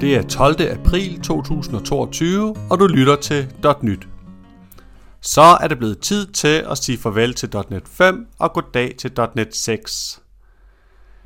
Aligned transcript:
Det 0.00 0.16
er 0.16 0.22
12. 0.22 0.60
april 0.60 1.20
2022, 1.20 2.56
og 2.70 2.78
du 2.78 2.86
lytter 2.86 3.16
til 3.16 3.54
.nyt. 3.82 4.08
Så 5.20 5.40
er 5.40 5.68
det 5.68 5.78
blevet 5.78 6.00
tid 6.00 6.26
til 6.26 6.64
at 6.70 6.78
sige 6.78 6.98
farvel 6.98 7.34
til 7.34 7.54
.NET 7.70 7.82
5 7.88 8.26
og 8.38 8.52
goddag 8.52 8.94
til 8.98 9.12
.NET 9.34 9.56
6. 9.56 10.22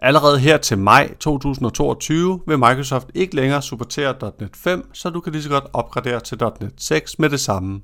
Allerede 0.00 0.38
her 0.38 0.56
til 0.56 0.78
maj 0.78 1.14
2022 1.20 2.40
vil 2.46 2.58
Microsoft 2.58 3.06
ikke 3.14 3.36
længere 3.36 3.62
supportere 3.62 4.32
.NET 4.40 4.56
5, 4.56 4.94
så 4.94 5.10
du 5.10 5.20
kan 5.20 5.32
lige 5.32 5.42
så 5.42 5.48
godt 5.48 5.66
opgradere 5.72 6.20
til 6.20 6.38
.NET 6.60 6.72
6 6.76 7.18
med 7.18 7.30
det 7.30 7.40
samme. 7.40 7.80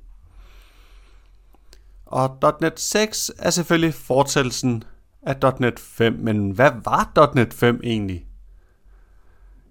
Og 2.05 2.37
.NET 2.61 2.79
6 2.79 3.31
er 3.39 3.49
selvfølgelig 3.49 3.93
fortsættelsen 3.93 4.83
af 5.21 5.53
.NET 5.59 5.79
5, 5.79 6.13
men 6.13 6.49
hvad 6.49 6.71
var 6.85 7.31
.NET 7.35 7.53
5 7.53 7.79
egentlig? 7.83 8.28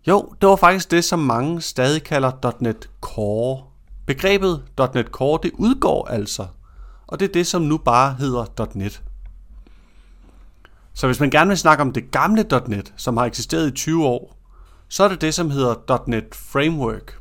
Jo, 0.09 0.35
det 0.41 0.49
var 0.49 0.57
faktisk 0.57 0.91
det, 0.91 1.05
som 1.05 1.19
mange 1.19 1.61
stadig 1.61 2.03
kalder 2.03 2.53
.NET 2.61 2.91
Core. 3.01 3.63
Begrebet 4.07 4.65
.NET 4.95 5.07
Core, 5.07 5.39
det 5.43 5.51
udgår 5.55 6.07
altså, 6.07 6.47
og 7.07 7.21
det 7.21 7.29
er 7.29 7.33
det, 7.33 7.47
som 7.47 7.63
nu 7.63 7.79
bare 7.79 8.15
hedder 8.15 8.67
.NET. 8.75 9.03
Så 10.95 11.07
hvis 11.07 11.21
man 11.21 11.31
gerne 11.31 11.49
vil 11.49 11.59
snakke 11.59 11.83
om 11.83 11.93
det 11.93 12.11
gamle 12.11 12.47
.NET, 12.67 12.93
som 12.97 13.17
har 13.17 13.25
eksisteret 13.25 13.69
i 13.69 13.71
20 13.71 14.07
år, 14.07 14.37
så 14.89 15.05
er 15.05 15.09
det 15.09 15.21
det, 15.21 15.35
som 15.35 15.51
hedder 15.51 16.05
.NET 16.07 16.35
Framework. 16.35 17.21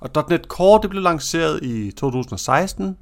Og 0.00 0.26
.NET 0.30 0.44
Core 0.44 0.82
det 0.82 0.90
blev 0.90 1.02
lanceret 1.02 1.62
i 1.62 1.90
2016, 1.90 2.96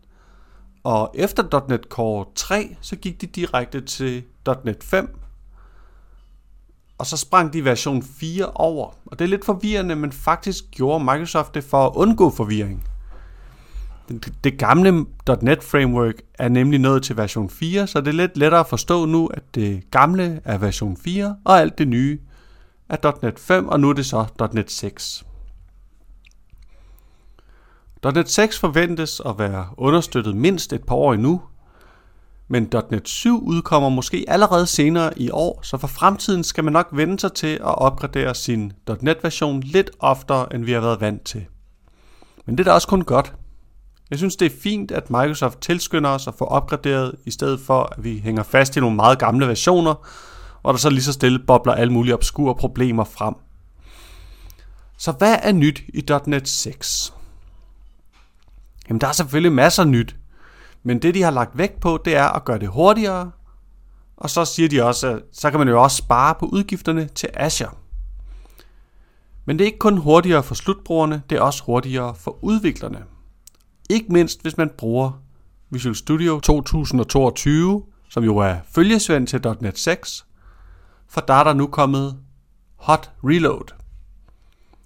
og 0.84 1.14
efter 1.14 1.68
.NET 1.68 1.82
Core 1.90 2.26
3, 2.34 2.76
så 2.80 2.96
gik 2.96 3.20
de 3.20 3.26
direkte 3.26 3.80
til 3.80 4.24
.NET 4.64 4.84
5, 4.84 5.20
og 7.00 7.06
så 7.06 7.16
sprang 7.16 7.52
de 7.52 7.64
version 7.64 8.02
4 8.02 8.46
over. 8.46 8.96
Og 9.06 9.18
det 9.18 9.24
er 9.24 9.28
lidt 9.28 9.44
forvirrende, 9.44 9.96
men 9.96 10.12
faktisk 10.12 10.64
gjorde 10.70 11.04
Microsoft 11.04 11.54
det 11.54 11.64
for 11.64 11.86
at 11.86 11.92
undgå 11.94 12.30
forvirring. 12.30 12.84
Det 14.44 14.58
gamle 14.58 15.06
.NET 15.42 15.64
Framework 15.64 16.14
er 16.34 16.48
nemlig 16.48 16.80
nået 16.80 17.02
til 17.02 17.16
version 17.16 17.50
4, 17.50 17.86
så 17.86 18.00
det 18.00 18.08
er 18.08 18.12
lidt 18.12 18.36
lettere 18.36 18.60
at 18.60 18.66
forstå 18.66 19.04
nu, 19.04 19.26
at 19.26 19.54
det 19.54 19.90
gamle 19.90 20.40
er 20.44 20.58
version 20.58 20.96
4, 20.96 21.36
og 21.44 21.60
alt 21.60 21.78
det 21.78 21.88
nye 21.88 22.18
er 22.88 23.22
.NET 23.22 23.38
5, 23.38 23.68
og 23.68 23.80
nu 23.80 23.88
er 23.88 23.92
det 23.92 24.06
så 24.06 24.26
.NET 24.52 24.70
6. 24.70 25.24
.NET 28.14 28.30
6 28.30 28.58
forventes 28.58 29.22
at 29.26 29.38
være 29.38 29.66
understøttet 29.76 30.36
mindst 30.36 30.72
et 30.72 30.84
par 30.86 30.94
år 30.94 31.14
endnu, 31.14 31.42
men 32.50 32.68
.NET 32.90 33.08
7 33.08 33.42
udkommer 33.42 33.88
måske 33.88 34.24
allerede 34.28 34.66
senere 34.66 35.18
i 35.18 35.30
år, 35.30 35.60
så 35.62 35.76
for 35.76 35.86
fremtiden 35.86 36.44
skal 36.44 36.64
man 36.64 36.72
nok 36.72 36.88
vende 36.92 37.20
sig 37.20 37.32
til 37.32 37.46
at 37.46 37.78
opgradere 37.78 38.34
sin 38.34 38.72
.NET-version 39.00 39.60
lidt 39.60 39.90
oftere, 39.98 40.54
end 40.54 40.64
vi 40.64 40.72
har 40.72 40.80
været 40.80 41.00
vant 41.00 41.24
til. 41.24 41.46
Men 42.46 42.58
det 42.58 42.64
er 42.64 42.70
da 42.70 42.74
også 42.74 42.88
kun 42.88 43.02
godt. 43.02 43.34
Jeg 44.10 44.18
synes, 44.18 44.36
det 44.36 44.46
er 44.46 44.60
fint, 44.62 44.90
at 44.90 45.10
Microsoft 45.10 45.60
tilskynder 45.60 46.10
os 46.10 46.26
at 46.26 46.34
få 46.34 46.44
opgraderet, 46.44 47.14
i 47.26 47.30
stedet 47.30 47.60
for 47.60 47.82
at 47.82 48.04
vi 48.04 48.20
hænger 48.24 48.42
fast 48.42 48.76
i 48.76 48.80
nogle 48.80 48.96
meget 48.96 49.18
gamle 49.18 49.48
versioner, 49.48 49.94
hvor 50.60 50.72
der 50.72 50.78
så 50.78 50.90
lige 50.90 51.02
så 51.02 51.12
stille 51.12 51.38
bobler 51.38 51.74
alle 51.74 51.92
mulige 51.92 52.14
obskure 52.14 52.54
problemer 52.54 53.04
frem. 53.04 53.34
Så 54.98 55.12
hvad 55.12 55.36
er 55.42 55.52
nyt 55.52 55.82
i 55.94 56.04
.NET 56.26 56.48
6? 56.48 57.14
Jamen 58.88 59.00
der 59.00 59.06
er 59.06 59.12
selvfølgelig 59.12 59.52
masser 59.52 59.84
nyt, 59.84 60.16
men 60.82 61.02
det 61.02 61.14
de 61.14 61.22
har 61.22 61.30
lagt 61.30 61.58
vægt 61.58 61.80
på, 61.80 62.02
det 62.04 62.16
er 62.16 62.26
at 62.26 62.44
gøre 62.44 62.58
det 62.58 62.68
hurtigere, 62.68 63.30
og 64.16 64.30
så 64.30 64.44
siger 64.44 64.68
de 64.68 64.84
også, 64.84 65.08
at 65.08 65.22
så 65.32 65.50
kan 65.50 65.58
man 65.58 65.68
jo 65.68 65.82
også 65.82 65.96
spare 65.96 66.34
på 66.34 66.46
udgifterne 66.46 67.08
til 67.08 67.28
Azure. 67.34 67.70
Men 69.44 69.58
det 69.58 69.64
er 69.64 69.66
ikke 69.66 69.78
kun 69.78 69.98
hurtigere 69.98 70.42
for 70.42 70.54
slutbrugerne, 70.54 71.22
det 71.30 71.38
er 71.38 71.42
også 71.42 71.64
hurtigere 71.64 72.14
for 72.14 72.44
udviklerne. 72.44 73.04
Ikke 73.90 74.12
mindst 74.12 74.42
hvis 74.42 74.56
man 74.56 74.70
bruger 74.78 75.22
Visual 75.70 75.96
Studio 75.96 76.40
2022, 76.40 77.84
som 78.08 78.24
jo 78.24 78.36
er 78.36 78.56
følgesvend 78.68 79.26
til 79.26 79.56
.NET 79.60 79.78
6, 79.78 80.26
for 81.08 81.20
der 81.20 81.34
er 81.34 81.44
der 81.44 81.52
nu 81.52 81.66
kommet 81.66 82.18
Hot 82.76 83.10
Reload. 83.24 83.74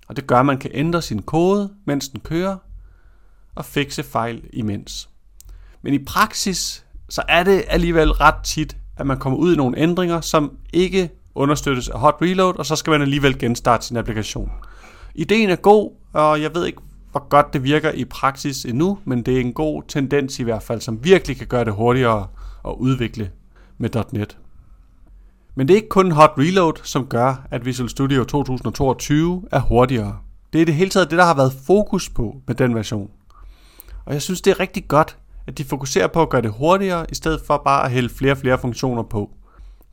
Og 0.08 0.16
det 0.16 0.26
gør, 0.26 0.40
at 0.40 0.46
man 0.46 0.58
kan 0.58 0.70
ændre 0.74 1.02
sin 1.02 1.22
kode, 1.22 1.74
mens 1.84 2.08
den 2.08 2.20
kører, 2.20 2.56
og 3.54 3.64
fikse 3.64 4.02
fejl 4.02 4.50
imens. 4.52 5.08
Men 5.84 5.94
i 5.94 5.98
praksis, 5.98 6.84
så 7.08 7.22
er 7.28 7.42
det 7.42 7.64
alligevel 7.68 8.12
ret 8.12 8.44
tit, 8.44 8.76
at 8.96 9.06
man 9.06 9.18
kommer 9.18 9.38
ud 9.38 9.54
i 9.54 9.56
nogle 9.56 9.78
ændringer, 9.78 10.20
som 10.20 10.56
ikke 10.72 11.10
understøttes 11.34 11.88
af 11.88 12.00
hot 12.00 12.16
reload, 12.22 12.58
og 12.58 12.66
så 12.66 12.76
skal 12.76 12.90
man 12.90 13.02
alligevel 13.02 13.38
genstarte 13.38 13.86
sin 13.86 13.96
applikation. 13.96 14.50
Ideen 15.14 15.50
er 15.50 15.56
god, 15.56 15.90
og 16.12 16.42
jeg 16.42 16.54
ved 16.54 16.66
ikke, 16.66 16.82
hvor 17.10 17.28
godt 17.28 17.52
det 17.52 17.62
virker 17.62 17.92
i 17.92 18.04
praksis 18.04 18.64
endnu, 18.64 18.98
men 19.04 19.22
det 19.22 19.36
er 19.36 19.40
en 19.40 19.52
god 19.52 19.82
tendens 19.88 20.38
i 20.38 20.42
hvert 20.42 20.62
fald, 20.62 20.80
som 20.80 21.04
virkelig 21.04 21.36
kan 21.36 21.46
gøre 21.46 21.64
det 21.64 21.72
hurtigere 21.72 22.26
at 22.68 22.74
udvikle 22.78 23.30
med 23.78 24.04
.NET. 24.12 24.38
Men 25.54 25.68
det 25.68 25.74
er 25.74 25.76
ikke 25.76 25.88
kun 25.88 26.10
Hot 26.10 26.32
Reload, 26.38 26.74
som 26.82 27.06
gør, 27.06 27.46
at 27.50 27.66
Visual 27.66 27.88
Studio 27.88 28.24
2022 28.24 29.44
er 29.52 29.60
hurtigere. 29.60 30.18
Det 30.52 30.58
er 30.58 30.62
i 30.62 30.64
det 30.64 30.74
hele 30.74 30.90
taget 30.90 31.10
det, 31.10 31.18
der 31.18 31.24
har 31.24 31.34
været 31.34 31.52
fokus 31.66 32.08
på 32.08 32.36
med 32.46 32.54
den 32.54 32.74
version. 32.74 33.10
Og 34.06 34.12
jeg 34.12 34.22
synes, 34.22 34.40
det 34.40 34.50
er 34.50 34.60
rigtig 34.60 34.88
godt, 34.88 35.16
at 35.46 35.58
de 35.58 35.64
fokuserer 35.64 36.06
på 36.06 36.22
at 36.22 36.28
gøre 36.28 36.42
det 36.42 36.52
hurtigere, 36.52 37.06
i 37.10 37.14
stedet 37.14 37.40
for 37.46 37.62
bare 37.64 37.84
at 37.84 37.90
hælde 37.90 38.08
flere 38.08 38.32
og 38.32 38.38
flere 38.38 38.58
funktioner 38.58 39.02
på. 39.02 39.30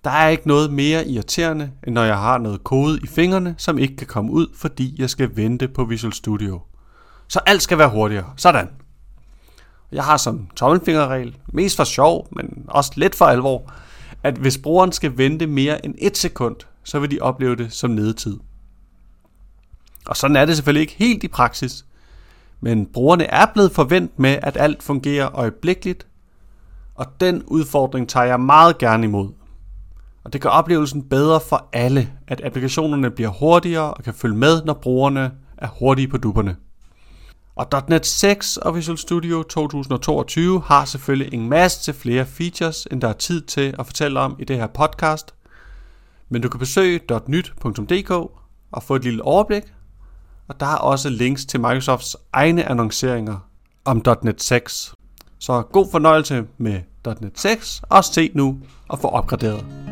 Der 0.03 0.11
er 0.11 0.29
ikke 0.29 0.47
noget 0.47 0.73
mere 0.73 1.07
irriterende, 1.07 1.71
end 1.87 1.95
når 1.95 2.03
jeg 2.03 2.17
har 2.17 2.37
noget 2.37 2.63
kode 2.63 2.99
i 3.03 3.07
fingrene, 3.07 3.55
som 3.57 3.77
ikke 3.77 3.95
kan 3.95 4.07
komme 4.07 4.31
ud, 4.31 4.47
fordi 4.55 4.95
jeg 4.97 5.09
skal 5.09 5.35
vente 5.35 5.67
på 5.67 5.83
Visual 5.83 6.13
Studio. 6.13 6.61
Så 7.27 7.39
alt 7.45 7.61
skal 7.61 7.77
være 7.77 7.89
hurtigere. 7.89 8.33
Sådan. 8.37 8.69
Jeg 9.91 10.03
har 10.03 10.17
som 10.17 10.47
tommelfingerregel, 10.55 11.37
mest 11.53 11.75
for 11.75 11.83
sjov, 11.83 12.27
men 12.31 12.65
også 12.67 12.91
lidt 12.95 13.15
for 13.15 13.25
alvor, 13.25 13.73
at 14.23 14.35
hvis 14.35 14.57
brugeren 14.57 14.91
skal 14.91 15.17
vente 15.17 15.47
mere 15.47 15.85
end 15.85 15.95
et 15.97 16.17
sekund, 16.17 16.55
så 16.83 16.99
vil 16.99 17.11
de 17.11 17.19
opleve 17.21 17.55
det 17.55 17.73
som 17.73 17.91
nedetid. 17.91 18.39
Og 20.05 20.17
sådan 20.17 20.35
er 20.35 20.45
det 20.45 20.55
selvfølgelig 20.55 20.81
ikke 20.81 20.95
helt 20.97 21.23
i 21.23 21.27
praksis, 21.27 21.85
men 22.61 22.85
brugerne 22.85 23.23
er 23.23 23.45
blevet 23.53 23.71
forventet 23.71 24.19
med, 24.19 24.37
at 24.41 24.57
alt 24.57 24.83
fungerer 24.83 25.35
øjeblikkeligt, 25.35 26.07
og 26.95 27.05
den 27.19 27.43
udfordring 27.43 28.09
tager 28.09 28.25
jeg 28.25 28.39
meget 28.39 28.77
gerne 28.77 29.03
imod. 29.03 29.29
Og 30.23 30.33
det 30.33 30.41
gør 30.41 30.49
oplevelsen 30.49 31.03
bedre 31.03 31.39
for 31.49 31.69
alle, 31.73 32.09
at 32.27 32.41
applikationerne 32.43 33.11
bliver 33.11 33.29
hurtigere 33.29 33.93
og 33.93 34.03
kan 34.03 34.13
følge 34.13 34.35
med, 34.35 34.63
når 34.65 34.73
brugerne 34.73 35.31
er 35.57 35.67
hurtige 35.67 36.07
på 36.07 36.17
dupperne. 36.17 36.55
Og 37.55 37.67
.NET 37.89 38.05
6 38.05 38.57
og 38.57 38.75
Visual 38.75 38.97
Studio 38.97 39.43
2022 39.43 40.61
har 40.61 40.85
selvfølgelig 40.85 41.33
en 41.33 41.49
masse 41.49 41.83
til 41.83 41.93
flere 41.93 42.25
features, 42.25 42.87
end 42.91 43.01
der 43.01 43.07
er 43.07 43.13
tid 43.13 43.41
til 43.41 43.75
at 43.79 43.85
fortælle 43.85 44.19
om 44.19 44.35
i 44.39 44.43
det 44.43 44.57
her 44.57 44.67
podcast. 44.67 45.33
Men 46.29 46.41
du 46.41 46.49
kan 46.49 46.59
besøge 46.59 46.99
.nyt.dk 47.27 48.11
og 48.71 48.83
få 48.83 48.95
et 48.95 49.03
lille 49.03 49.23
overblik, 49.23 49.63
og 50.51 50.59
der 50.59 50.65
er 50.65 50.77
også 50.77 51.09
links 51.09 51.45
til 51.45 51.59
Microsofts 51.59 52.17
egne 52.33 52.69
annonceringer 52.69 53.37
om 53.85 54.01
.NET 54.23 54.43
6. 54.43 54.93
Så 55.39 55.61
god 55.61 55.87
fornøjelse 55.91 56.43
med 56.57 56.79
.NET 57.21 57.39
6, 57.39 57.81
og 57.89 58.03
se 58.03 58.31
nu 58.33 58.57
og 58.89 58.99
få 58.99 59.07
opgraderet. 59.07 59.90